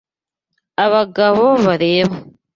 [0.85, 2.15] Abagabo bareba